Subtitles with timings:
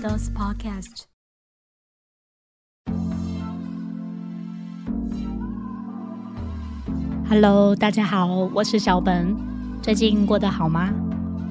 [0.00, 1.02] 的 Podcast。
[7.28, 9.36] Hello，大家好，我是小本。
[9.82, 10.90] 最近过得好吗？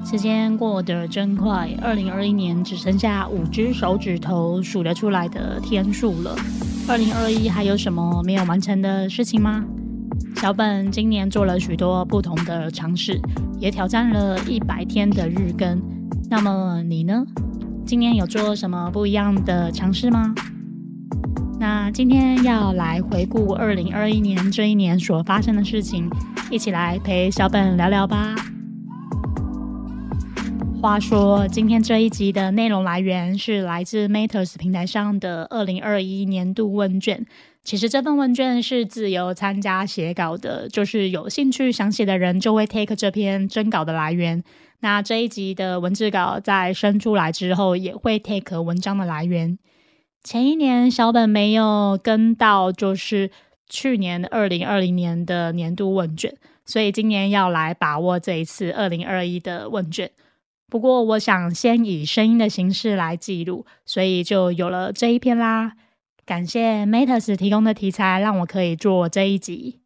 [0.04, 6.34] 时间过得真快，二零二一年只剩下五只手指头数得出来的天数了。
[6.88, 9.64] 二零二一还有什么没有完成的事情吗？
[10.34, 13.20] 小本今年做了许多不同的尝试，
[13.60, 15.80] 也挑战了一百天的日更。
[16.28, 17.24] 那么你呢？
[17.86, 20.34] 今年有做什么不一样的尝试吗？
[21.58, 26.08] 那今天要来回顾二零二一年这一年所发生的事情，
[26.50, 28.34] 一起来陪小本聊聊吧。
[30.80, 37.26] 话说，今天这一集的内容来源是来自 Matters 平台上的二零二一年度问卷。
[37.62, 44.42] 其实这份问卷是自由参加写稿的，就是有兴趣想写的人就会 take 这篇征稿的来源。
[44.80, 49.58] 那这一集的文字稿在生出来之后，也会 take 文章的来源。
[50.22, 53.30] 前一年小本没有跟到，就是
[53.68, 60.10] 去年二零二零年的年度问卷，所以今年要来把握这一次二零二一的问卷。
[60.68, 65.72] 不过，我想先以声音的形式来记录，所以就有了这一篇啦。
[66.24, 69.80] 感谢 Matters 提供的题材，让我可以做这一集。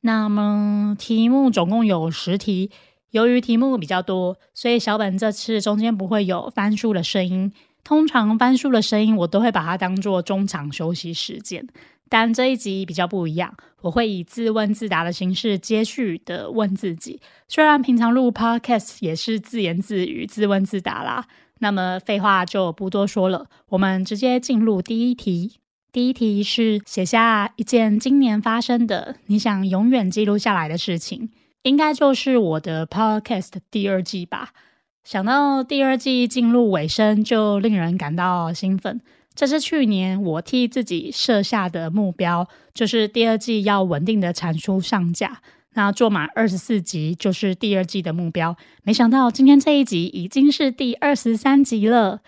[0.00, 2.70] 那么题目总共有十题，
[3.10, 7.52] 由于题目比较多，所以小本这次中间不会有翻书的声音。
[7.82, 11.66] 通常翻书的声音，我都会把它当做中场休息时间。
[12.08, 17.20] 但这一集比较不一样，我会以自问自答的形式接续的问自己。
[17.48, 21.26] 虽然平常录 podcast 也是自言自语、自问自答啦。
[21.60, 25.52] 那么废话就不多说了，我们直接进入第一题。
[25.92, 31.30] 第一题是写下一件今年发生的你想永远记录下来的事情，
[31.62, 34.50] 应该就是我的 podcast 第二季吧。
[35.04, 39.00] 想到第二季进入尾声，就令人感到兴奋。
[39.34, 45.40] 这是去年我替自己设下的目标，就是第二季要稳定的产出上架。
[45.74, 48.56] 那做满二十四集就是第二季的目标。
[48.82, 52.20] 没想到今天这一集已经是第二十三集了。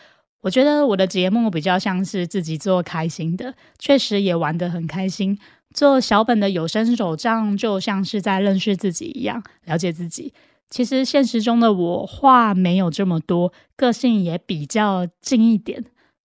[0.43, 5.39] 我觉得我的节目比较像是自己做开心的，确实也玩得很开心。
[5.75, 10.33] 做小本的有声手账，就像是在认识自己一样，了解自己。
[10.69, 15.85] 其实现实中的我话没有这么多，个性也比较静一点。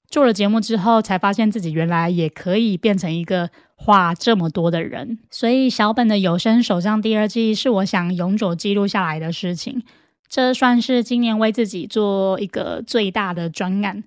[0.10, 5.20] 做了节目之后，才发现自己原来也可以变成一个话这么多的人。
[5.30, 9.84] 所以，小本的有声手账第二季是我想永久记录下来的事情。
[10.30, 14.06] 这算是今年为自己做一个最大的专案，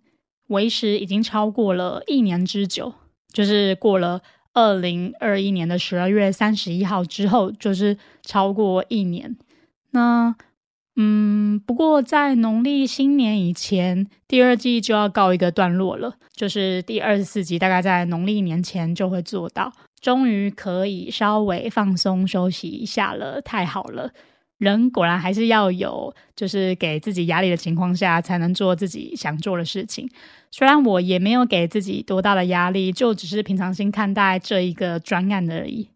[0.48, 2.94] 为时已经超过了一年之久。
[3.30, 4.22] 就是过了
[4.52, 9.36] 二零二一年的十二月三十一号之后，就是超过一年。
[9.90, 10.34] 那。
[10.96, 19.72] 嗯，不过在农历新年以前，第二季就要告一个段落了，就是第二十四集，大概在农历年前就会做到，
[20.02, 24.12] 终于可以稍微放松休息一下了，太好了！
[24.60, 30.06] 人果然还是要有，就是给自己压力的情况下，才能做自己想做的事情。
[30.50, 35.88] 虽然我也没有给自己多大的压力，就只是平常心看待这一个专案而已。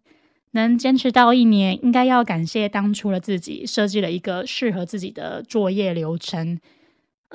[0.53, 6.59] 能坚持到一年，应该要感谢当初的自己设计了一个适合自己的作业流程。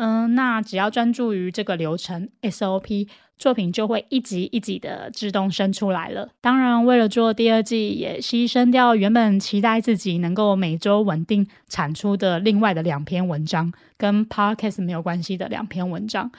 [0.02, 6.30] 嗯，那只要专注于这个流程 SOP，作品就会一集一集的自动生出来了。
[6.40, 16.32] 当然，为了做第二季，也牺牲掉原本期待自己能够每周稳定产出的另外的两篇文章，跟 Podcast 没有关系的两篇文章。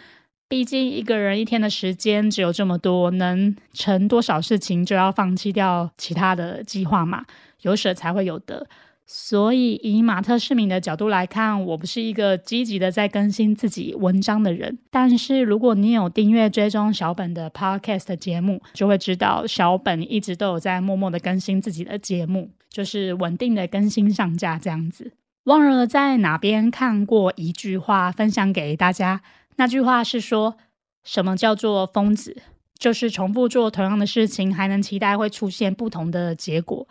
[0.48, 7.26] 毕竟一个人一天的时间只有这么多，能成多少事情就要放弃掉其他的计划嘛？
[7.60, 8.66] 有舍才会有得。
[9.12, 14.78] 所以以马特市民的角度来看，我不是一个积极的在更新自己文章的人。
[14.88, 25.10] 但是如果你有订阅追踪小本的 Podcast 节目，就会知道小本一直都有在默默的更新自己的节目，就是稳定的更新上架这样子。
[25.44, 29.22] 忘了在哪边看过一句话，分享给大家。
[29.56, 30.56] 那句话是说，
[31.02, 32.40] 什么叫做疯子？
[32.78, 36.86] 就是重复做同样的事情，还能期待会出现不同的结果。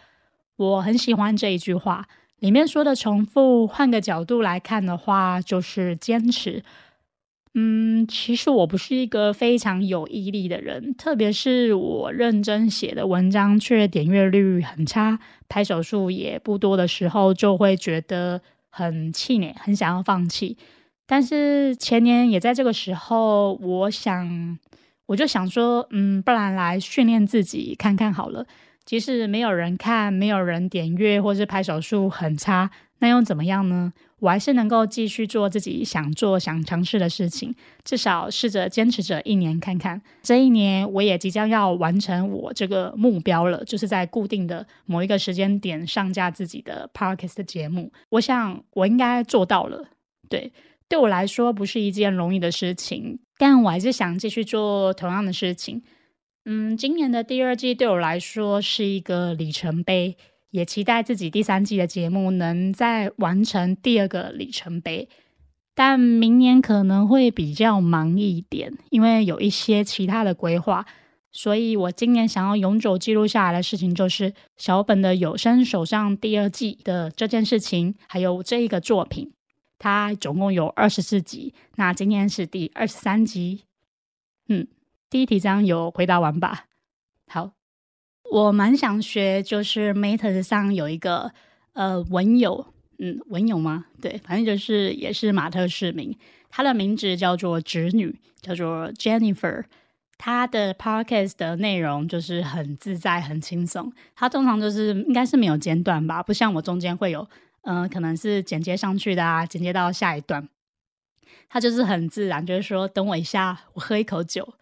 [0.59, 2.05] 我很喜欢这一句话，
[2.39, 6.61] 里面说的重复，换个角度来看的话，就是坚持。
[7.53, 15.17] 嗯，其实我不是一个非常有毅力的人，特别是我认真写的文章却点阅率很差，
[15.47, 20.57] 拍手数也不多的时候，就会觉得很气馁，很想要放弃。
[21.07, 24.59] 但是前年也在这个时候，我想，
[25.05, 28.45] 我就想说，嗯，不然来训练自己看看好了。
[28.89, 33.93] 即使没有人看，没有人点阅，或是拍手数很差，那又怎么样呢？
[34.17, 37.53] 我还是能够继续做自己想做、想尝试的事情，
[37.83, 40.01] 至少试着坚持着一年看看。
[40.23, 47.91] 这一年，我也即将要完成我这个目标了，就是在固定的某一个时间点上架自己的 podcast 节目。
[48.09, 49.85] 我想我应该做到了。
[50.27, 50.51] 对，
[50.87, 55.83] 对我来说不是一件容易的事情，但我还是想继续做同样的事情。
[56.45, 60.17] 嗯，今年的第二季对我来说是一个里程碑。
[60.51, 65.07] 也期待自己第三季的节目能再完成第二个里程碑，
[65.75, 70.87] 但明年可能会比较忙一点，因为有一些其他的规划。
[71.31, 79.31] 所以我今年想要永久记录下来的事情，就是小本的有声手上第二季的这件事情，还有这一个作品，
[79.77, 83.65] 它总共有二十四集，那今天是第二十三集。
[84.47, 84.65] 嗯，
[85.09, 86.65] 第一题这样有回答完吧？
[87.27, 87.51] 好。
[88.31, 91.31] 我蛮想学，就是 Meta 上有一个
[91.73, 93.85] 呃文友，嗯，文友吗？
[93.99, 96.15] 对，反正就是也是马特市民，
[96.47, 99.63] 他的名字叫做侄女，叫做 Jennifer。
[100.19, 103.91] 他的 Podcast 的内容就是很自在、很轻松。
[104.13, 107.27] 他通常就是应该是没有间断吧，不像我中间会有，
[107.61, 110.47] 嗯，可能是剪接上去的啊，剪接到下一段。
[111.47, 114.53] 他就是很自然，就是说等我一下，我喝一口酒，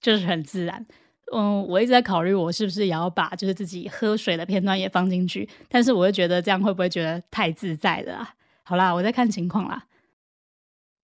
[0.00, 0.86] 就是很自然。
[1.30, 8.34] 嗯，我一直在考虑，我是不是也要把就是自己喝水的片段也放进去，但是我又觉得这样会不会觉得太自在了啊？
[8.62, 9.86] 好啦，我在看情况啦。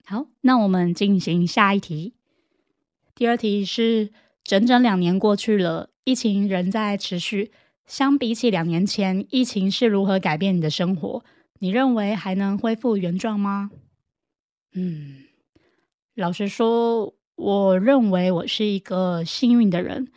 [0.07, 2.15] 好，那我们进行下一题。
[3.15, 4.13] 第二题是：
[4.43, 7.53] 整整两年过去了，疫情仍在持续。
[7.87, 11.23] 相比起两年前，疫情是如何改变你的生活？
[11.59, 13.71] 你认为还能恢复原状吗？
[14.73, 15.25] 嗯，
[16.15, 17.15] 老实说。
[17.37, 20.09] 我认为我是一个幸运的人，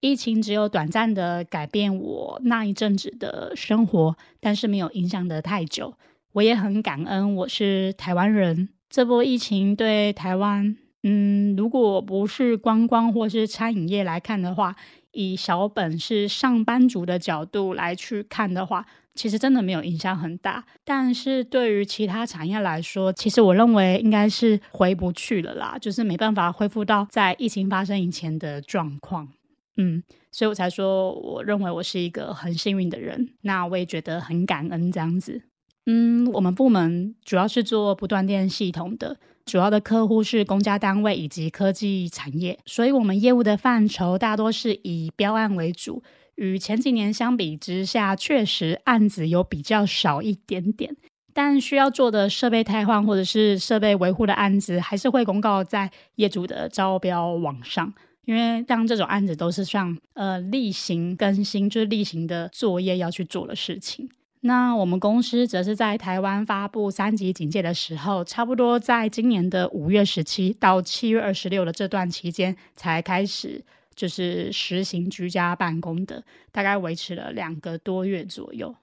[0.00, 5.94] 疫情只有短暂的改变我那一阵子的生活，但是没有影响的太久。
[6.32, 8.68] 我也很感恩我是台湾人。
[8.88, 14.76] 这波疫情对台湾，嗯，如果不是观光或是餐饮业来看的话，
[15.12, 18.86] 以小本是上班族的角度来去看的话。
[19.14, 29.28] 其实真的没有影响很大，但是对于其他产业来说，其实我认为应该是回不去了啦，就是没办法恢复到在疫情发生以前的状况。
[29.76, 33.30] 嗯，所以我才说，我认为我是一个很幸运的人。
[33.42, 35.42] 那我也觉得很感恩这样子。
[35.86, 46.02] 嗯，我们部门主要是做不断电系统的，主要的客户是公家单位以及科技产业，所以我们业务的范畴大多是以标案为主。
[46.40, 50.96] 与前几年相比之下，确实案子有比较少一点点，
[51.34, 57.92] 但需要做的设备汰换或者是设备维护的案子，还是会公告在业主的招标网上。
[58.24, 64.08] 因为像这种案子都是像呃例行更新，就是例行的作业要去做的事情。
[64.40, 73.62] 那我们公司则是在台湾发布三级警戒的时候，差不多在今年的五月十七到七月二十六的这段期间才开始。
[74.00, 78.74] 就是实行居家办公的，大概维持了两个多月左右。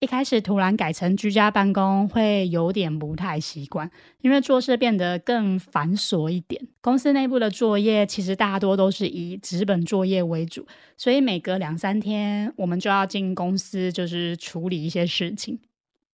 [0.00, 3.90] 一开始突然改成居家办公，会有点不太习惯，
[4.22, 6.66] 因为做事变得更繁琐一点。
[6.80, 10.66] 公司内部的作业其实大多都是以纸本作业为主，
[10.96, 15.58] 所以每隔两三天，我们就要进公司，就是处理一些事情。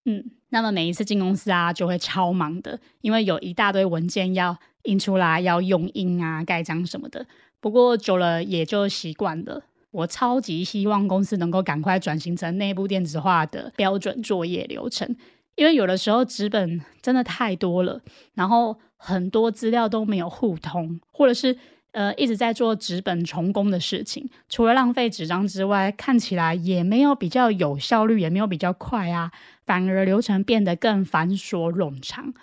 [0.06, 7.25] 嗯，那么每一次进公司啊，就会超忙的，因为有一大堆文件要印出来，要用印啊、盖章什么的。
[7.64, 9.62] 不过久了也就习惯了。
[9.90, 15.16] 我超级希望公司能够赶快转型成内部电子化的标准作业流程，
[15.54, 18.02] 因为有的时候纸本真的太多了，
[18.35, 21.56] 然后很多资料都没有互通，或者是
[21.92, 29.33] 呃一直在做纸本重工的事情，除了浪费纸张之外，看起来也没有比较有效率，也没有比较快啊，
[29.64, 32.35] 反而流程变得更繁琐冗长。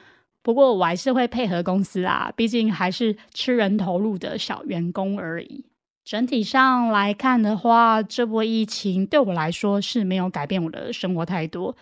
[0.44, 5.66] 不过我还是会配合公司啊，毕竟还是吃人投入的小员工而已。
[6.04, 11.76] 整体上来看的话，这波疫情对我来说是没有改变我的生活太多。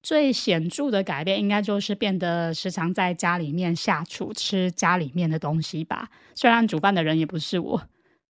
[0.00, 6.08] 最显著的改变应该就是变得时常在家里面下厨吃家里面的东西吧。
[6.34, 7.82] 虽然煮饭的人也不是我，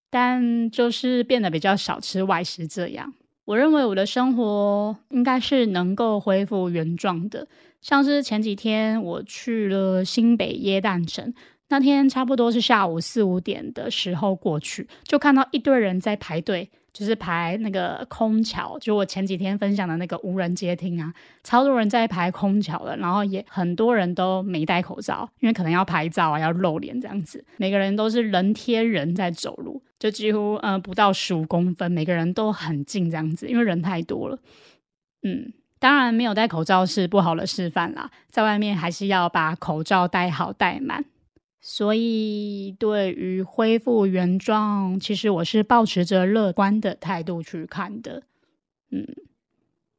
[0.09, 3.13] 但就是变得比较少吃外食这样。
[3.45, 7.47] 我认为我的生活应该是能够恢复原状的。
[7.81, 11.31] 像是前几天我去了新北耶诞城，
[11.69, 34.39] 那天差不多是下午四五点的时候过去，就看到一堆人在排队就是排那个空桥，就我前几天分享的那个无人接听啊，超多人在排空桥了，然后也很多人都没戴口罩，因为可能要拍照啊，要露脸这样子，每个人都是人贴人在走路，就几乎呃不到十五公分，每个人都很近这样子，因为人太多了。
[35.23, 41.03] 嗯，当然没有戴口罩是不好的示范啦，在外面还是要把口罩戴好戴满。
[41.67, 48.21] 所以，对于恢复原状，其实我是保持着乐观的态度去看的。
[48.91, 49.03] 嗯，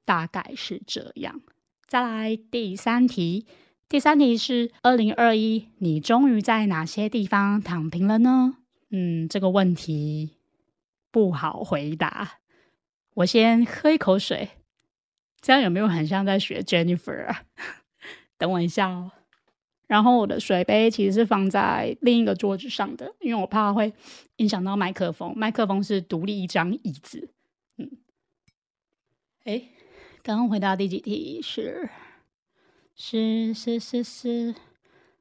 [0.05, 1.41] 大概是这样。
[1.89, 3.47] 再来第三题，
[3.89, 8.59] 第三题是二零二一，你终于在哪些地方躺平了呢？
[8.91, 10.37] 嗯，这个问题
[11.11, 12.39] 不好回答。
[13.15, 14.51] 我先喝一口水，
[15.41, 17.43] 这样有没有很像在学 Jennifer 啊？
[18.39, 19.11] 等我一下哦。
[19.87, 23.93] 然后我的水杯其实是放在另一个桌子上的，因为我怕会
[24.37, 25.33] 影响到麦克风。
[25.37, 27.31] 麦克风是独立一张椅子。
[27.79, 27.91] 嗯，
[29.45, 29.63] 哎，
[30.23, 31.41] 刚刚回答第几题？
[31.41, 31.89] 是
[32.95, 34.55] 是是是是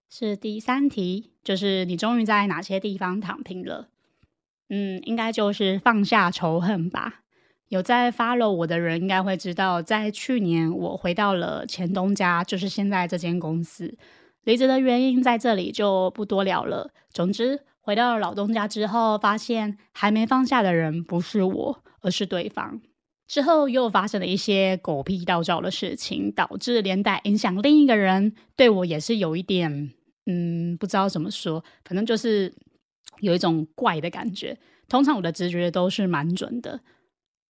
[0.10, 3.90] 是第三题，就是你终于在哪些地方躺平了？
[4.70, 7.22] 嗯，应该就是放下仇恨吧。
[7.68, 13.96] 有在 follow 我的人应该会知道，在去年我回到了前东家，就是现在这间公司。
[14.46, 16.92] 离职的原因在这里就不多聊了。
[17.12, 22.80] 总之，回到老东家之后，发现还没放下的人不是我，而是对方。
[23.28, 29.92] 之后又发生了一些狗屁倒灶的事情，导致连带影响另一个人对我也是有一点，
[30.28, 32.54] 嗯，不知道怎么说，反正就是
[33.22, 34.56] 有一种怪的感觉。
[34.88, 36.80] 通常我的直觉都是蛮准的。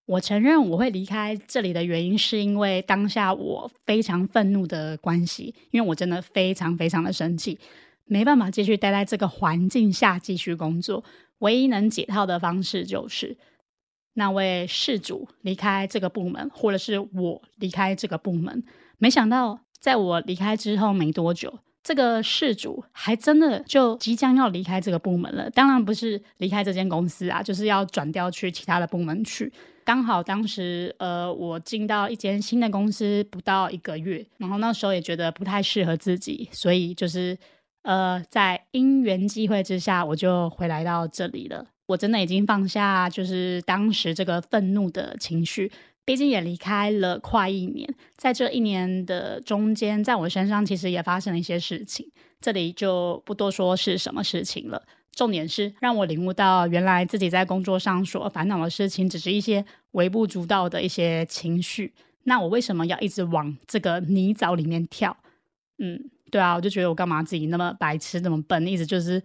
[0.06, 7.58] 我承认我会离开这里的原因，是因为当下我非常愤怒的关系，因为我真的非常非常的生气，
[8.04, 11.02] 没办法继续待在这个环境下继续工作。
[11.40, 13.36] 唯一能解套的方式就是
[14.14, 18.64] 那位事主离开这个部门，或者是我离开这个部门。
[18.98, 21.58] 没想到在我离开之后没多久。
[21.82, 29.52] 这个事主还真的就即将要离开这个部门了，当然不是离开这间公司啊，就是要转调去其他的部门去。
[29.86, 37.38] 刚好当时呃，我进到一间新的公司不到一个月，然后那时候也觉得不太适合自己，所以就是
[37.82, 41.64] 呃，在因缘机会之下，我就回来到这里了。
[41.86, 45.70] 我真的已经放下，就是当时这个愤怒的情绪。
[46.06, 47.86] 毕竟也离开了快一年，
[48.16, 52.10] 在这一年的中间，在我身上其实也发生了一些事情，
[52.40, 54.82] 这里就不多说是什么事情了。
[55.12, 61.92] 重点是让我领悟到，原来自己在工作上所烦恼的事情，只是一些微不足道的一些情绪。
[62.24, 65.16] 那我为什么要一直往这个泥沼里面跳？
[65.78, 69.20] 嗯，对啊，我就觉得我干嘛自己那么白痴，那么笨，一直就是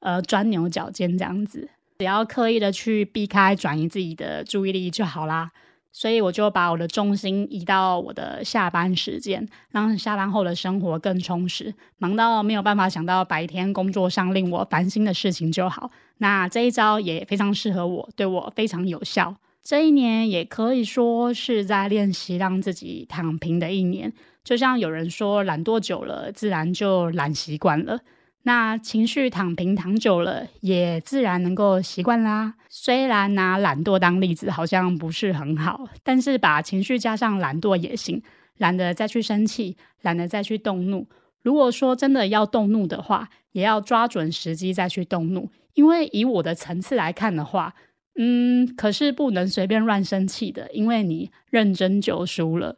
[0.00, 1.68] 呃钻牛角尖这样子。
[1.98, 5.52] 只要刻意的去避开、转移自己的注意力就好啦。
[5.96, 11.72] 所以我就把我的重心移到我的下班时间，让下班后的生活更充实。
[11.98, 15.92] 忙到没有办法想到白天工作上令我烦心的事情就好。
[16.18, 19.36] 那这一招也非常适合我，对我非常有效。
[19.62, 24.12] 这一年也可以说是在练习让自己躺平的一年。
[24.42, 28.00] 就像有人说，懒惰久了，自然就懒习惯了。
[28.44, 32.54] 那情绪躺平躺久了，也自然能够习惯啦。
[32.68, 38.22] 虽然拿懒惰当例子好像不是很好，但是把情绪加上懒惰也行。
[38.58, 41.08] 懒得再去生气，懒得再去动怒。
[41.42, 45.50] 如果说真的要动怒的话，也要抓准时机再去动怒。
[45.72, 47.74] 因为以我的层次来看的话，
[48.16, 52.76] 嗯，可是不能随便乱生气的，因为你认真就输了。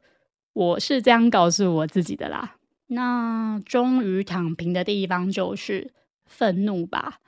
[0.55, 2.56] 我是这样告诉我自己的啦。
[2.89, 5.93] 那终于躺平的地方就是
[6.25, 7.21] 愤怒吧，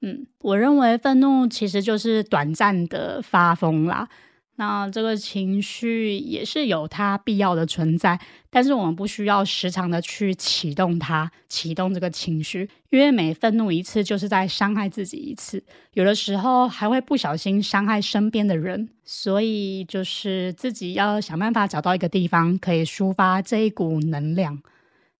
[0.00, 4.08] 嗯，我认为愤怒其实就是短暂的发疯啦。
[4.56, 15.62] 那这个情绪也是有它必要的存在，但是我们不需要时常的去启动它，启动这个情绪，因为每愤怒一次就是在伤害自己一次，
[15.94, 24.62] 有的时候还会不小心伤害身边的人，所以就是自己要想办法找到一个地方可以抒发这一股能量。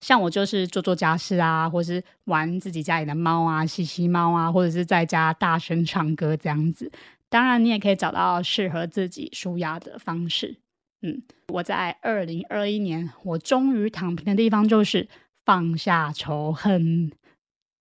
[0.01, 6.91] 像我就是做做家事啊，或是玩自己家里的猫啊，吸吸猫啊，或者是在家大声唱歌这样子。
[7.33, 10.59] 当然，你也可以找到适合自己舒压的方式。
[11.01, 15.09] 嗯，我在二零二一年，我终于躺平的地方就是
[15.47, 17.11] 放下仇恨。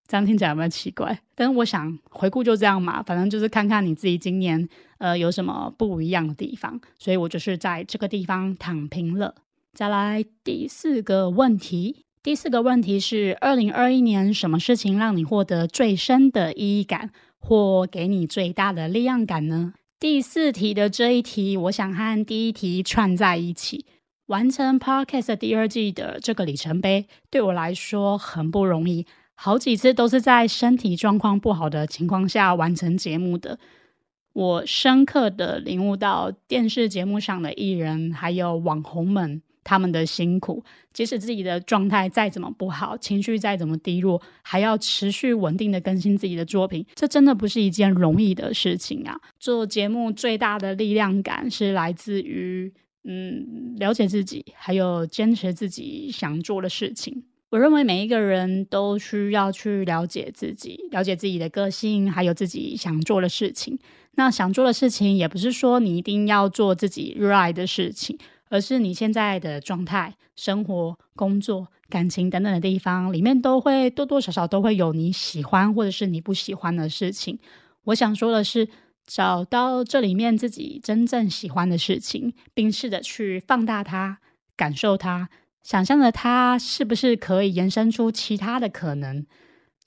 [0.08, 1.20] 这样听起来有没有奇怪？
[1.36, 4.68] 但是我想回顾就这样嘛，反正就是看看你自己今年
[5.00, 6.80] 呃有什么不一样的地方。
[6.98, 9.36] 所以我就是在这个地方躺平了。
[9.74, 12.06] 再来第四个问题。
[12.24, 19.74] 第四个问题是：二零二一年什么事情让你获得最深的意义感，或给你最大的力量感呢？
[20.00, 23.86] 第四题的这一题，我想和第一题串在一起。
[24.28, 29.06] 完成 Podcast 第二季的这个里程碑，对我来说很不容易，
[29.36, 33.60] 好几次都是在身体状况不好的情况下完成节目的。
[34.32, 40.64] 我深刻的领悟到，电视节目上的艺人还有网红们他们的辛苦，
[40.94, 49.20] 即使自己的状态再怎么不好，情绪再怎么低落，还要持续稳定的更新自己的作品，这真的不是一件容易的事情啊！
[49.40, 52.74] 做节目最大的力量感是来自于。
[53.04, 57.24] 嗯，了解自己，还有坚持自己想做的事情。
[57.50, 63.80] 我认为每一个人都需要去了解自己，了解自己的个性，还有自己想做的事情。
[64.14, 68.16] 那想做的事情，也不是说你一定要做自己热爱的事情，
[68.52, 77.40] 而是你现在的状态、生活、工作、感情等等的地方里面，都会多多少少都会有你喜欢或者是你不喜欢的事情。
[77.86, 78.68] 我想说的是。
[79.04, 84.20] 找到这里面自己真正喜欢的事情，并试着去放大它、
[84.56, 85.28] 感受它、
[85.64, 89.26] 想象着它是不是可以延伸出其他的可能。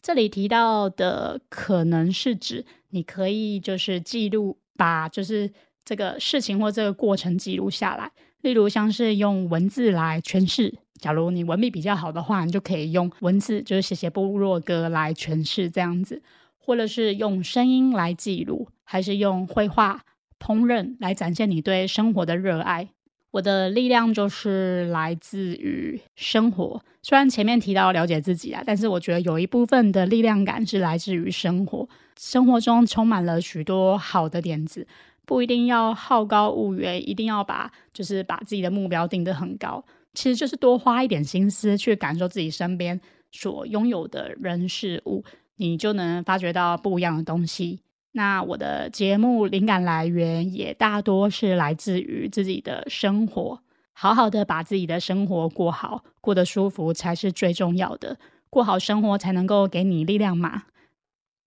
[0.02, 5.50] 这里提到的可能是指你可以就是记录，把就是
[5.85, 8.11] 这个事情或这个过程记录下来。
[8.44, 16.22] 例如像是用文字来诠释，假如你文笔比较好的话，你就可以用文字，就是写写部落格来诠释这样子。
[16.58, 20.02] 或者是用声音来记录，还是用绘画、
[20.38, 22.90] 烹饪来展现你对生活的热爱？
[23.30, 26.82] 我的力量就是来自于生活。
[27.02, 31.88] 虽然前面提到了解自己啊，但是我觉得有一部分的力量感是来自于生活。
[32.18, 34.86] 生活中充满了许多好的点子，
[35.26, 39.84] 不一定要好高骛远，一定要把就是把自己的目标定得很高。
[40.12, 43.00] 其实就是多花一点心思去感受自己身边
[43.32, 45.24] 所拥有的人事物。
[45.56, 47.78] 你就能发掘到不一样的东西。
[48.10, 53.60] 那我的节目灵感来源也大多是来自于自己的生活，
[53.92, 58.18] 好好的把自己的生活过好，过得舒服才是最重要的。
[58.50, 60.64] 过好生活才能够给你力量嘛。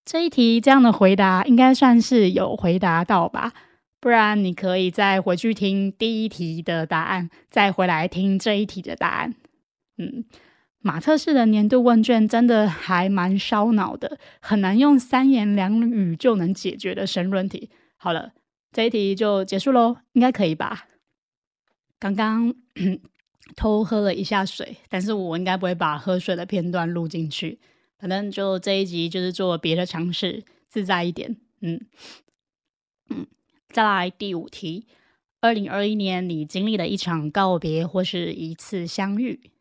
[0.06, 3.52] 这一题这样的回答应该算是有回答到吧？
[4.00, 9.34] 不然你可以再回去听第一题的答案，再回来听这一题的答案。
[9.96, 10.24] 嗯。
[10.80, 17.68] 马特式的年度问卷真的还蛮烧脑的，很难用三言两语就能解决的申论题。
[17.96, 18.32] 好了，
[18.72, 20.86] 这一题就结束喽，应该可以吧？
[21.98, 22.54] 刚刚
[23.56, 27.58] 偷喝了一下水，但是我应该不会把喝水的片段录进去。
[27.98, 31.36] 反正就这一集就是做别的尝试，自在一点。
[31.60, 31.84] 嗯
[33.10, 33.26] 嗯，
[33.78, 34.88] 再来第五题：
[35.40, 39.52] 二零二一年你经历了一场告别或是一次相遇？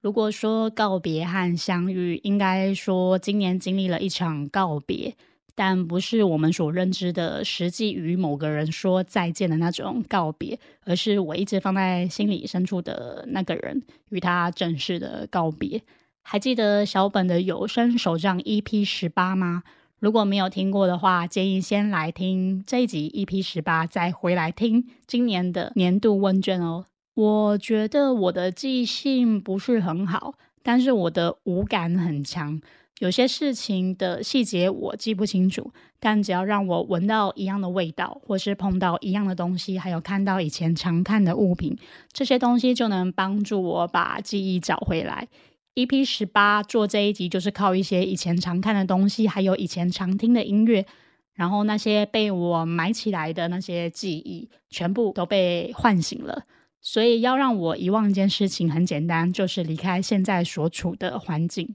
[0.00, 5.14] 如果说告别和相遇，应该说今年经历了一场告别，
[5.54, 15.80] 但不是我们所认知的实际与某个人说再见的那种告别，而是我一直放在心里深处的那个人与他正式的告别。
[16.22, 19.62] 还记得小本的有声手账 EP 十八吗？
[19.98, 26.84] 如果没有听过的话，建议先来听这一集 EP 十八，再回来听今年的年度问卷哦。
[27.14, 32.60] 我觉得我的记性不是很好，但是我的五感很强。
[32.98, 41.76] 有些事情的细节我记不清楚，但只要让我闻到一样的味道，或是碰到一样的东西，还有看到以前常看的物品，
[42.12, 45.28] 这些东西就能帮助我把记忆找回来。
[45.76, 50.86] EP 十八做这一集就是靠一些以前常看的东西，还有以前常听的音乐，
[51.34, 56.44] 然后那些被我埋起来的那些记忆，全部都被唤醒了。
[56.80, 61.74] 所以要让我遗忘一件事情很简单，就是离开现在所处的环境。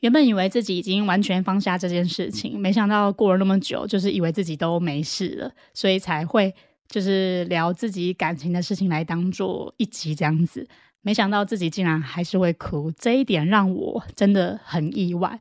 [0.00, 6.54] 原本以为自己已经完全放下这件事情，没想到过了那么久，就是以为自己都没事了，所以才会
[6.86, 10.68] 就是聊自己感情的事情来当做一集这样子。
[11.02, 15.40] 没想到自己竟然还是会哭，这一点让我真的很意外。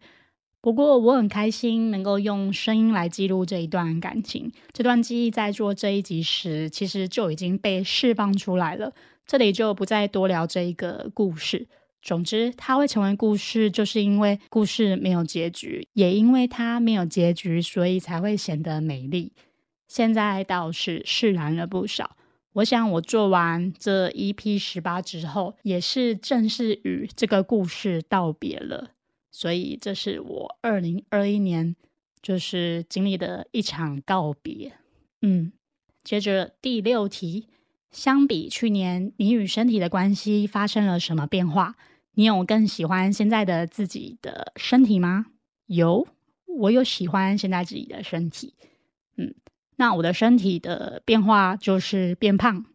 [0.62, 8.91] 不过我很开心能够用声音来记录这一段感情，这段记忆在做这一集时，其实就已经被释放出来了。
[9.26, 11.67] 这里就不再多聊这一个故事。
[12.02, 19.34] 总之，它会成为故事，就是因为故事没有结局，也因为它没有结局，所以才会显得美丽。
[19.88, 22.15] 现在倒是释然了不少。
[22.58, 28.89] 我想，我做完这一批十八之后，也是正式与这个故事道别了。
[29.30, 31.76] 所以，这是我二零二一年
[32.20, 34.74] 就是经历的一场告别。
[35.22, 35.52] 嗯，
[36.04, 37.46] 接着第六题，
[37.91, 41.76] 相比去年，你与身体的关系发生了什么变化？
[42.15, 45.28] 你有更喜欢现在的自己的身体吗？
[45.67, 46.08] 有，
[46.48, 48.56] 我有喜欢现在自己的身体。
[49.15, 49.36] 嗯，
[49.78, 52.66] 那我的身体的变化就是变胖，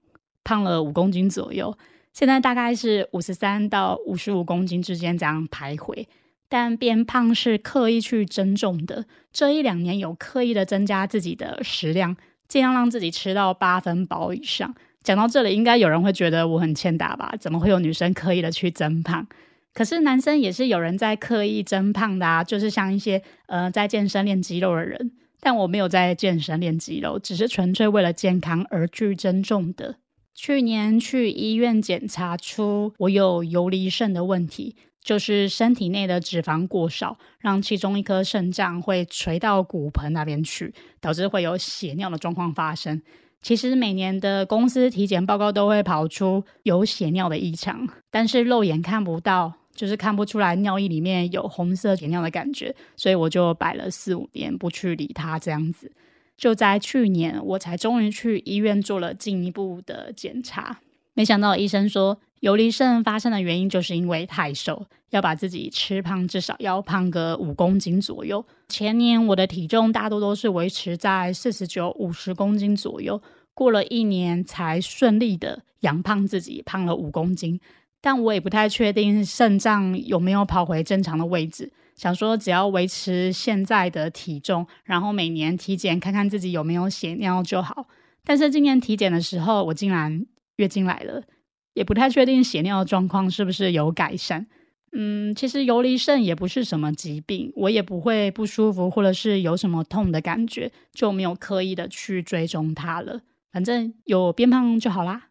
[0.43, 1.77] 胖了五公斤左右，
[2.13, 6.07] 现在大概是五十三到五十五公斤之间这样徘徊。
[6.49, 12.15] 但变胖是刻意去增重的，这一两年有刻意的增加自己的食量，
[12.47, 14.75] 尽量让自己吃到八分饱以上。
[15.03, 17.35] 讲到这里，应该有人会觉得我很欠打吧？
[17.41, 19.27] 怎么会有女生刻意的去增胖？
[19.73, 25.13] 可是男生也是有人在刻意增胖的啊，就是像一些呃在健身练肌肉的人。
[25.45, 29.97] 但我没有在健身练肌肉，只是纯粹为了健康而去增重的。
[30.35, 43.03] 去年去医院检查出我有游离肾的问题，就是身体内的脂肪过少，让其中一颗肾脏会垂到骨盆那边去，导致会有血尿的状况发生。
[43.43, 49.55] 其实每年的公司体检报告都会跑出有血尿的异常，但是肉眼看不到。
[49.75, 55.91] 就是看不出来尿液里面有红色血尿的感觉，所以我就摆了四五年不去理它，这样子。
[56.37, 60.81] 就在去年，我才终于去医院做了进一步的检查。
[61.15, 68.45] 没想到医生说，游离肾发生的原因就是因为太瘦，要把自己吃胖，至少要胖个五公斤左右。
[68.69, 73.21] 前年我的体重大多都是维持在四十九、五十公斤左右，
[73.55, 77.61] 过了一年才顺利的养胖自己，胖了五公斤。
[78.03, 87.87] 但我也不太确定肾脏有没有跑回正常的位置，想说只要维持现在的体重，然后每年体检看看自己有没有血尿就好。
[88.25, 91.23] 但是今年体检的时候，我竟然月经来了，
[91.75, 94.47] 也不太确定血尿的状况是不是有改善。
[94.95, 103.21] 嗯，其实游离肾也不是什么疾病，我也不会不舒服或者是有什么痛的感觉，就没有刻意的去追踪它了。
[103.51, 105.29] 反正有变胖就好啦。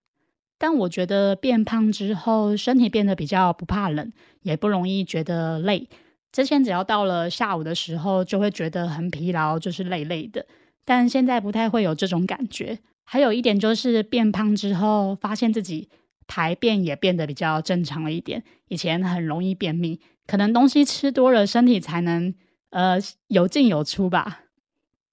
[0.61, 5.89] 但我觉得变胖之后，身体变得比较不怕冷，也不容易觉得累。
[6.31, 10.45] 之前只要到了下午的时候，就会觉得很疲劳，就是累累的。
[10.85, 12.77] 但现在不太会有这种感觉。
[13.03, 15.89] 还有一点就是变胖之后，发现自己
[16.27, 18.43] 排便也变得比较正常了一点。
[18.67, 22.31] 以前很容易便秘，可能东西吃多了，身体才能
[22.69, 24.41] 呃有进有出吧。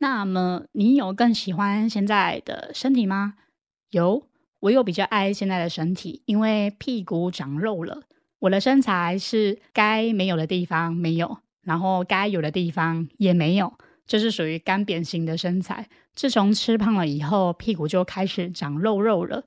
[0.00, 3.37] 那么你有更喜欢现在的身体吗？
[3.90, 4.28] 有。
[4.61, 8.03] 我又比较爱现在的身体，因为屁股长肉了。
[8.40, 13.73] 我的身材是该没有的地方没有，然后该有的地方也没有，
[14.07, 15.88] 就是属于干扁型的身材。
[16.14, 19.44] 自从吃胖了以后，屁股就开始长肉肉了。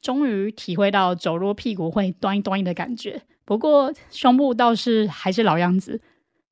[0.00, 3.22] 终于体会到走路屁股会端端的感觉。
[3.44, 6.00] 不过胸部倒是还是老样子，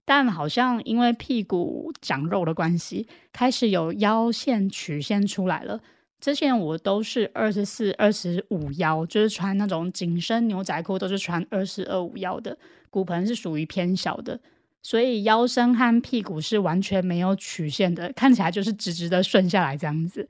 [0.04, 5.80] 但好像因为屁股长肉的关系，开始有腰线曲线出来了。
[6.20, 12.58] 之前我都是二十四、二十五腰，就是穿那种紧身牛仔裤，都是穿二十二五腰的，
[12.90, 14.40] 骨盆是属于偏小的，
[14.82, 20.28] 所以腰身和屁股是完全没有曲线的，看起来就是直直的顺下来这样子。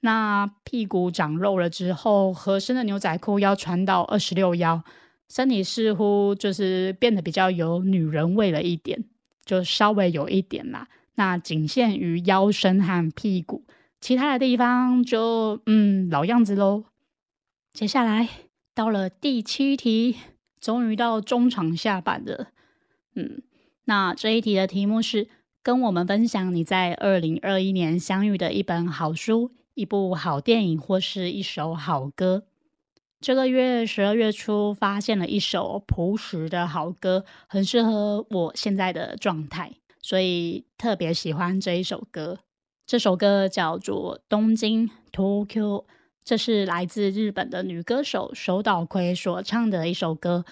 [0.00, 4.82] 那屁股长肉了之后，合身的牛仔裤要穿到二十六腰，
[5.28, 9.04] 身体似乎就是变得比较有女人味了一点，
[9.44, 10.88] 就稍微有一点啦。
[11.14, 13.64] 那仅限于腰身和屁股。
[14.00, 16.84] 其他的地方就嗯老样子喽。
[17.72, 18.28] 接下来
[18.74, 20.16] 到了第七题，
[20.60, 22.48] 终于到中场下板了。
[23.14, 23.42] 嗯，
[23.84, 25.28] 那这一题的题目是
[25.62, 32.44] 跟我们分享你在二零二一年相遇的一本好书、一部好电影或是一首好歌。
[33.20, 42.38] 这个月十二月初发现了一首朴实的好歌，很适合我现在的状态，所以特别喜欢这一首歌。
[42.90, 45.46] 这首歌叫做《东京 Tokyo》，
[46.24, 50.44] 这是来自日本的女歌手手岛葵所唱的一首歌。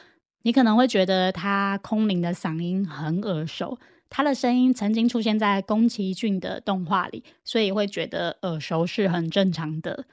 [0.42, 3.76] 你可能会觉得她空灵的嗓音很耳熟，
[4.08, 10.04] 她的声音曾经出现在宫崎骏的动画里，所以会觉得耳熟是很正常的。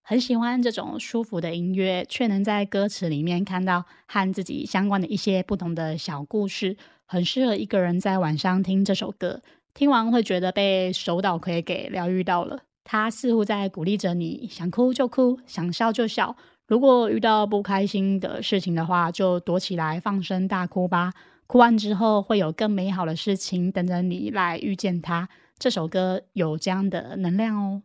[0.00, 9.42] 很喜欢这种舒服的音乐，却能在歌词里面看到和自己相关的一些不同的小故事，很适合一个人在晚上听这首歌。
[9.72, 16.36] 听完会觉得被手岛葵给疗愈到了，他似乎在鼓励着你，想哭就哭，想笑就笑。
[16.66, 21.12] 如果遇到不开心的事情的话，就躲起来放声大哭吧。
[21.46, 25.28] 哭完之后，会有更美好的事情等着你来遇见他。
[25.58, 27.82] 这首歌有这样的能量哦。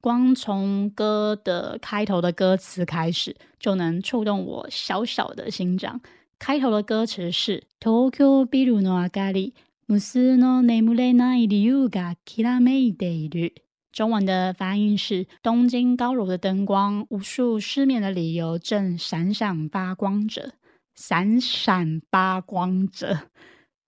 [0.00, 6.00] 光从歌的开头的歌词开始，就能触动我小小的心脏。
[6.38, 9.52] 开头的歌词是 Tokyo Biru no Agari。
[9.87, 13.53] 无数の眠れない理由がきらめいている。
[13.91, 20.53] 中文的发音是：东京高楼的灯光，无数失眠的理由正闪闪发光着，
[20.95, 23.23] 闪闪发光着。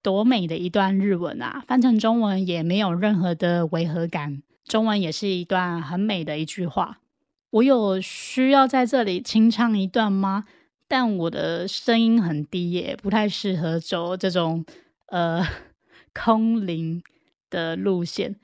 [0.01, 1.63] 多美的一段日文啊！
[1.65, 6.99] 翻成中文也没有任何的违和感， 中文也是一段很美的一句话。
[7.51, 10.43] 我有需要在这里清唱一段吗？
[10.89, 14.65] 但我的声音很低耶，不太适合走这种
[15.07, 15.41] 呃
[16.18, 17.02] 空灵
[17.48, 18.36] 的路线。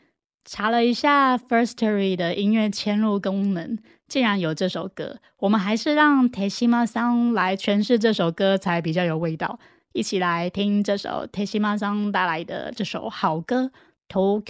[0.44, 5.18] 查了一下 Firstory 的音乐嵌入功能，竟然有这首歌。
[5.38, 9.58] 我们还是让 Teisha 桑来诠释这首歌才比较有味道。
[9.92, 13.70] 一起来听这首 Teisha 桑带来的这首好歌
[14.12, 14.42] 《Tokyo》，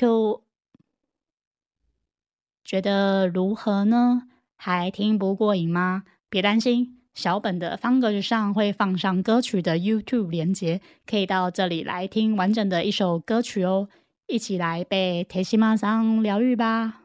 [2.65, 4.23] 觉得如何呢？
[4.57, 6.05] 还听不过瘾吗？
[6.29, 13.89] 别担心，小本的方格子上会放上歌曲的 YouTube 连接，可以到这里来听完整的一首歌曲哦。
[14.27, 17.03] 一起来被铁西马桑疗愈吧。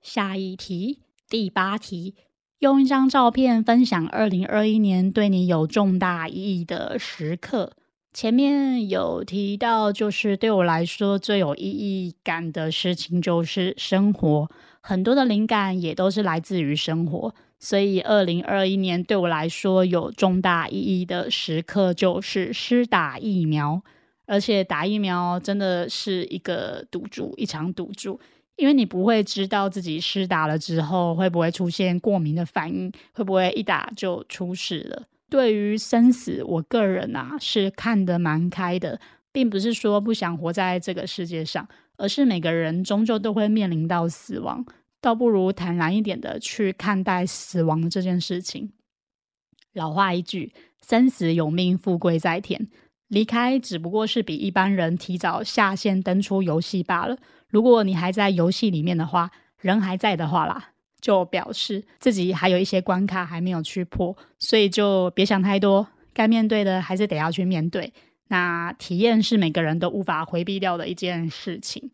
[0.00, 2.14] 下一题，第八题，
[2.60, 7.72] 用一张照片分享二零二一年对你有重大意义的时刻。
[8.14, 14.50] 前面有提到，就是对我来说最有意义感的事情就是生活。
[14.80, 23.80] 很多的灵感也都是来自于生活，所以二零二一年对我来说有重大意义的时刻就是施打疫苗，
[24.26, 28.18] 而且打疫苗真的是一个赌注，一场赌注，
[28.56, 35.04] 因为你不会知道自己施打了之后会不会出现过敏的反应，会不会一打就出事了。
[35.30, 38.98] 对于生死，我个人啊是看得蛮开的，
[39.30, 41.68] 并不是说不想活在这个世界上。
[41.98, 44.64] 而是每个人终究都会面临到死亡，
[45.02, 48.72] 倒不如坦然一点的去看待死亡这件事情。
[49.74, 50.54] 老话一句，
[50.88, 52.68] 生死有命，富贵在天。
[53.08, 57.18] 离开只不过是比一般人提早下线登出游戏罢了。
[57.48, 67.92] 如果你还在游戏里面的话，人还在的话啦，就表示自己还有一些关卡还没有去破，所以就别想太多，该面对的还是得要去面对。
[68.28, 71.90] 那体验是每个人都无法回避掉的一件事情，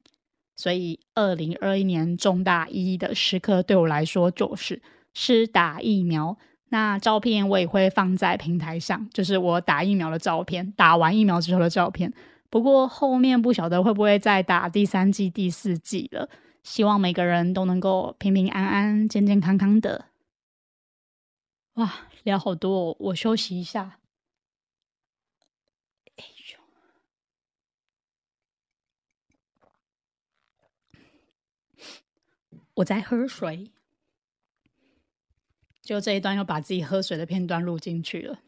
[0.59, 4.83] 所以二零二一年重大意义的时刻对我来说就是
[5.15, 6.37] 是打疫苗。
[6.71, 12.13] 那照片我也会放在平台上，就是我打疫苗的照片，打完疫苗之后的照片。
[12.51, 16.29] 不过后面不晓得会不会再打第三季、第四季了。
[16.65, 20.07] 希望每个人都能够平平安安、健健康康的。
[21.75, 21.91] 哇，
[22.25, 23.99] 聊好多，哦我休息一下。
[32.79, 33.73] 我在喝水，
[35.83, 38.39] 就这一段又把自己喝水的片段录进去了。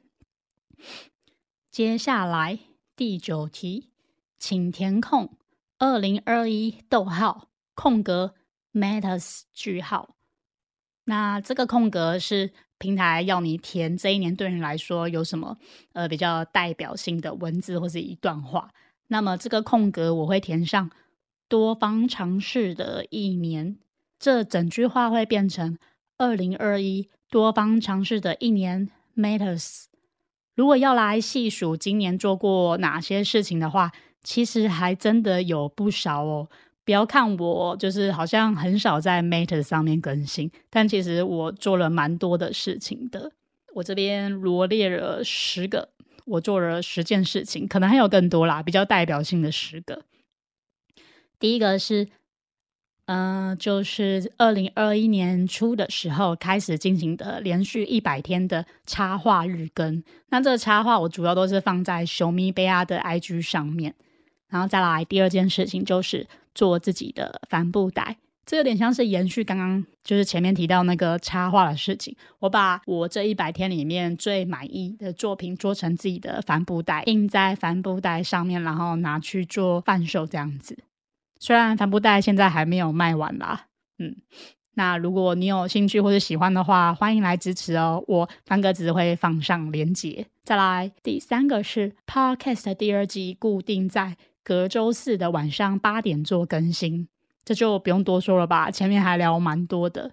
[1.69, 2.61] 接下来
[2.95, 3.91] 第九题，
[4.39, 5.37] 请填空
[5.79, 8.35] 二零二一逗号空格
[8.73, 10.15] matters 句号。
[11.05, 15.59] 那这个空格是平台要你填这一年对你来说有什么
[15.93, 18.73] 呃比较代表性的文字或是一段话。
[19.09, 20.89] 那么这个空格我会填上
[21.49, 23.79] 多方尝试的一年。
[24.21, 25.79] 这整句话会变成
[26.19, 29.85] 二零二一多方尝试的一年 matters。
[30.55, 33.91] 如果要来细数今年做过哪些事情的话，
[34.23, 36.49] 其实还真的有不少哦。
[36.85, 43.33] 不要看我就是好像很少在 matters 上面更新，但其实我做了蛮多的事情的。
[43.75, 45.89] 我这边罗列了十个，
[46.27, 50.03] 我做了十件事情，可能还有更多啦，比较代表性的十个。
[51.39, 52.09] 第一个是。
[53.13, 60.01] 嗯，就是二零二一年初的时候开始进行的连续一百天的插画日更。
[60.29, 63.93] 那这个插画我主要都是放在熊咪贝亚的 IG 上面。
[64.49, 72.15] 然后再来第二件事情就是做自己的帆布袋，这有点像是延续刚刚就是前面提到那个插画的事情。
[72.39, 80.79] 我把我这一百天里面最满意的作品做成自己的帆布袋，印在帆布袋上面，然后拿去做贩售这样子。
[81.41, 83.67] 虽然帆布袋现在还没有卖完啦，
[83.99, 84.15] 嗯，
[84.75, 88.05] 那如果你有兴趣或者喜欢的话，欢迎来支持哦。
[88.07, 90.27] 我方格子会放上链接。
[90.45, 97.09] 再来，第三个是 Podcast 第二季固定在隔周四的晚上八点做更新，
[97.43, 100.13] 这就不用多说了吧，前面还聊蛮多的。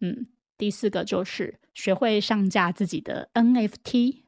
[0.00, 0.26] 嗯，
[0.58, 4.22] 第四个就是学会上架自己的 NFT，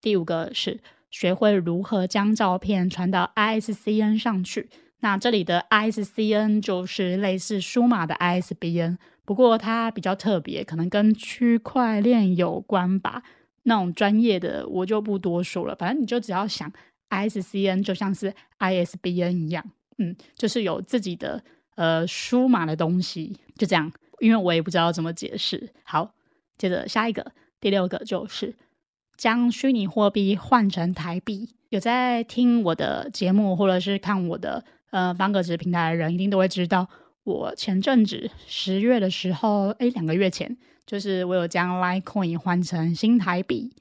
[0.00, 0.80] 第五个是
[1.10, 4.70] 学会如何将照片传到 ISCN 上去。
[5.00, 13.22] 那这里的 ISCN 就是类似数码的 ISBN，不过它比较特别，可能跟区块链有关吧。
[13.64, 16.72] 那种专业的我就不多说了，反正你就只要想
[17.10, 19.62] ISCN 就像是 ISBN 一样，
[19.98, 21.42] 嗯，就是有自己的
[21.76, 23.92] 呃数码的东西，就这样。
[24.20, 25.70] 因为我也不知道怎么解释。
[25.82, 26.14] 好，
[26.56, 28.54] 接着下一个，第六个就是
[29.18, 31.50] 将虚拟货币换成台币。
[31.68, 34.64] 有在听我的节目或者是看我的。
[34.94, 36.88] 呃，方格子平台的人一定都会知道，
[37.24, 43.72] 我前阵子十月的时候，哎，两个月前，就是我有将 Litecoin 换成新台币。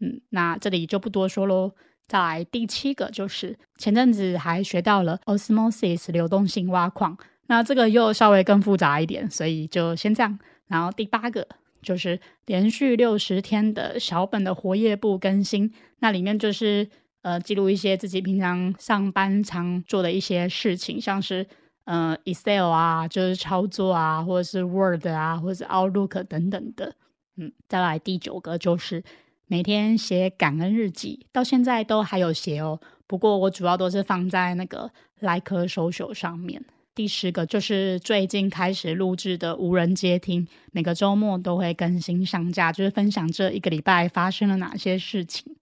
[0.00, 1.72] 嗯，那这里就不多说喽。
[2.08, 10.38] 再来第七个，就是前阵子还学到了 Osmosis 流动性挖矿，那这个又稍微更复杂一点，所以就先这样。
[10.68, 11.46] 然后第八个
[11.82, 16.88] 就是连续六十天的小本的活页簿更新，那里面就是
[17.22, 21.46] 呃记录一些自己平常上班常做的一些事情，像是
[21.84, 26.94] 呃 Excel 啊，就是操作啊，或者是 Word 啊，或者是 Outlook 等等的。
[27.36, 29.02] 嗯，再来第九个就是。
[29.48, 32.80] 每天写感恩日记，到现在都还有写哦。
[33.06, 36.64] 不过我主要都是放在那个 Like Social 上面。
[36.94, 45.54] 第十个就是最近开始录制的无人接听，每个周末都会更新上架，就是分享这一个礼拜发生了哪些事情。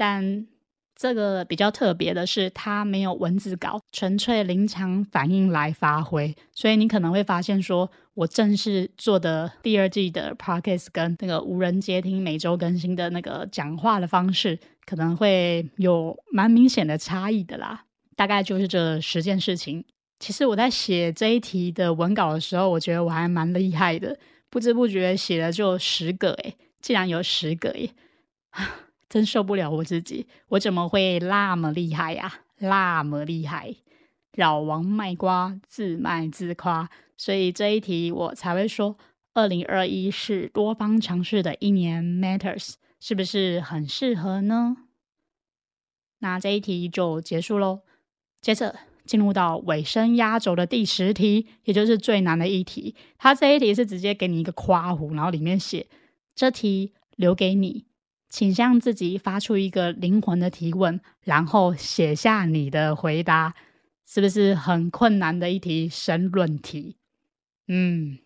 [0.00, 0.46] 但
[0.96, 7.90] 这个比较特别的是，它没有文字稿，纯粹临场反应来发挥，所以你可能会发现说。
[8.14, 17.84] 我正式做的第二季的 podcast 跟那个无人接听每周更新的那个讲话的方式，可能会有蛮明显的差异的啦。
[18.16, 19.82] 大概就是这十件事情。
[20.18, 24.18] 其实我在写这一题的文稿的时候，我觉得我还蛮厉害的，
[24.50, 27.90] 不知不觉写了就十个诶，竟然有十个诶，
[29.10, 32.32] 真受不了我自己，我怎么会那么厉害呀？
[32.60, 33.74] 那么厉害，
[34.36, 36.88] 老王卖瓜，自卖自夸。
[37.16, 38.96] 所以这一题我才会说，
[39.34, 44.76] 二零二一是多方尝试的一年，matters 是不是很适合呢？
[46.20, 47.80] 那这一题就结束喽。
[48.40, 52.94] 接着进入到尾声压轴的第十题，也就是最难的一题。
[53.18, 55.88] 它这一题是直接给你一个夸弧，然后里面写
[56.34, 57.86] 这题留给你，
[58.30, 63.54] 请向自己发出一个灵魂的提问，然后写下你的回答，
[64.06, 66.96] 是不是很困难的一题申论题？
[67.66, 68.18] 嗯，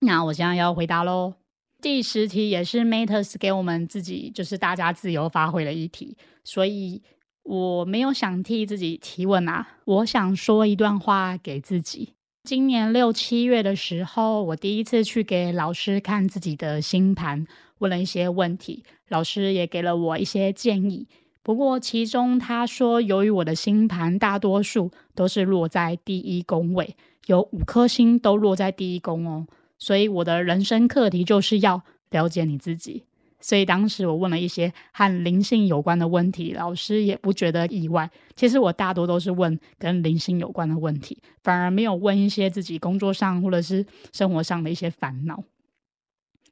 [0.00, 1.34] 那我现在要回答喽。
[1.80, 7.02] 第十题也是 Matters 给我们自己，就是大家自由发挥的一题，所以
[7.42, 9.66] 我没有想替自己提问啊。
[9.84, 12.14] 我想说一段话给自己。
[12.44, 17.46] 今年六七月的时候，我第一次去给老师看自己的星盘，
[17.78, 21.06] 问了一些问题，老师也给了我一些建议。
[21.44, 26.96] 不过其中他说，由于我的星盘大多数都是落在第一宫位。
[27.26, 29.46] 有五颗星都落在第一宫哦，
[29.78, 33.04] 所以我的人生课题就是要了解你自己。
[33.42, 38.10] 所以当时我问了一些和灵性有关的问题，老师也不觉得意外。
[38.34, 45.42] 其实我大多都是问跟灵性有关的问题，反而没有问一些自己工作上或者是生活上的一些烦恼，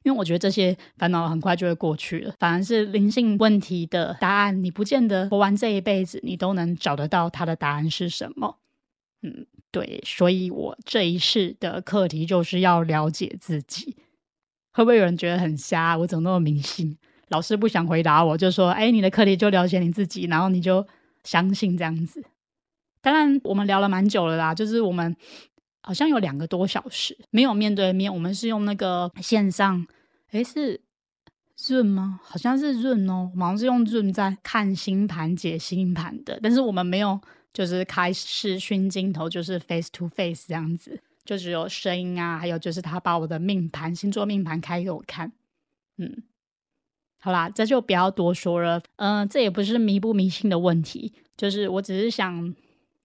[0.03, 2.35] 因为我觉得这些烦恼很快就会过去了。
[2.37, 8.57] 反而是灵性问题的答案，你不见得活完这一辈子你都能找得到它的答案是什么。
[9.21, 9.47] 嗯。
[9.73, 13.95] 对，所以我这一世的课题就是要了解自己。
[14.71, 15.97] 会不会有人觉得很瞎？
[15.97, 16.97] 我怎么那么迷信？
[17.29, 20.85] 老师不想回答我，就说：“哎，你的课题就了解你自己，然后你就
[21.23, 22.23] 相信这样子。”
[23.01, 25.15] 当然，我们聊了蛮久了啦，就是我们
[25.81, 29.85] 好像有两个多小时没有面对面，我们是用那个线上，
[30.31, 30.81] 哎，是
[31.67, 32.19] 润吗？
[32.23, 37.19] 好像是润哦，我们是用润在看星盘、解星盘的，但是我们没有。
[37.53, 45.31] 就是开视讯镜头，就是 face to face 这样子，就只有声音啊，还有就是他把我的命盘、星座命盘开给我看。
[45.97, 46.23] 嗯，
[47.19, 48.81] 好啦，这就不要多说了。
[48.95, 52.55] 嗯，这也不是迷不迷信的问题，就是我只是想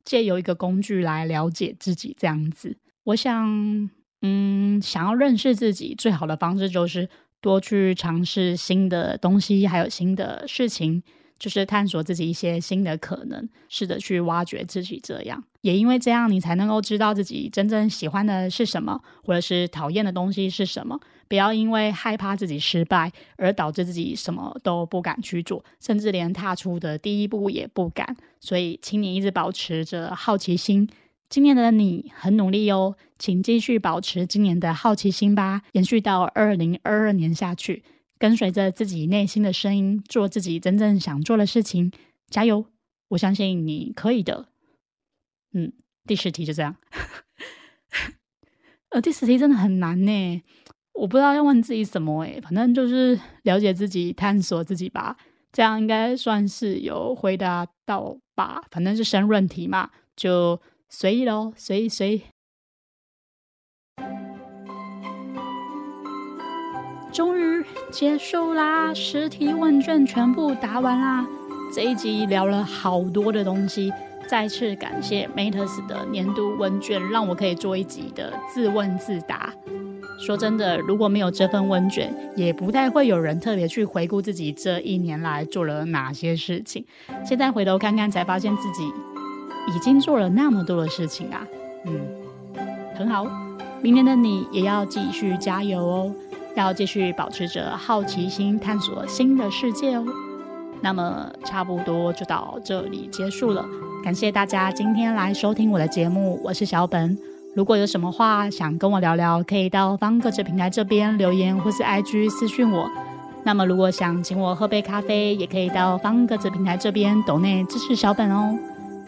[0.05, 2.79] 借由一个工具来了解自己这样子。
[3.05, 3.91] 我想，
[4.23, 7.09] 嗯，想要认识自己最好的方式就是
[7.41, 11.03] 多去尝试新的东西，还有新的事情。
[11.39, 20.99] 就是探索自己一些新的可能，试着去挖掘自己，这样也因为这样，你才能够知道自己真正喜欢的是什么，或者是讨厌的东西是什么。
[21.29, 28.17] 不要因为害怕自己失败而导致自己什么都不敢去做，甚至连踏出的第一步也不敢。
[28.39, 30.89] 所以，请你一直保持着好奇心。
[31.29, 37.83] 今年的你很努力哦，请继续保持今年的好奇心吧，延续到二零二二年下去。
[38.19, 41.93] 跟随着自己内心的声音，做自己真正想做的事情，
[42.29, 42.67] 加油！
[43.09, 44.49] 我相信你可以的。
[45.53, 45.73] 嗯，
[46.07, 46.77] 第十题就这样。
[48.91, 50.43] 呃，第十题真的很难呢，
[50.95, 55.17] 我不知道要问自己什么诶，反正就是了解自己、探索自己吧。
[55.53, 58.63] 这样应该算是有回答到吧？
[58.71, 62.23] 反正是申论题嘛，就随意喽，随意随意。
[67.13, 68.93] 终于结束啦！
[68.93, 71.27] 实体问卷全部答完啦。
[71.75, 73.93] 这一集聊了好多的东西，
[74.27, 79.53] 再次感谢 Matters 的年度问卷，让我可以做一集的自问自答。
[80.19, 86.85] 说真的，如果没有这份问卷，也不太会有人特别去回顾自己这一年来做了哪些事情。
[87.25, 88.85] 现在回头看看，才发现自己
[89.69, 91.47] 已经做了那么多的事情啊！
[91.87, 92.01] 嗯，
[92.95, 93.27] 很好。
[93.83, 96.15] 明年的你也要继续加油哦，
[96.57, 100.05] 要继续保持着好奇心，探索新的世界哦。
[100.81, 103.65] 那么，差不多就到这里结束了。
[104.03, 107.17] 感谢大家今天来收听我的节目，我是小本。
[107.55, 112.91] 如果有什么话想跟我聊聊，可以到方格子平台这边留言，或是 IG 私讯我。
[113.45, 118.59] 那么，如果想请我喝杯咖啡，也可以到方格子平台这边抖内支持小本哦。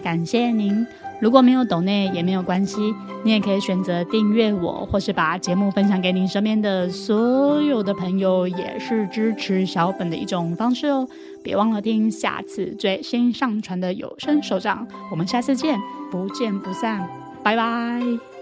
[0.02, 0.86] 感谢您。
[1.20, 2.94] 如果没有抖内也没有关系，
[3.24, 11.08] 你也可以选择订阅我，或是把节目分享给您身边的所有的朋友，也是支持小本的一种方式哦。
[11.42, 15.78] 别忘了听下次最新上传的有声手账，我们下次见，
[16.10, 17.08] 不见不散，
[17.42, 18.37] 拜拜。